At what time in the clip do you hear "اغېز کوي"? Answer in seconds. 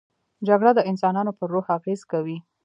1.77-2.37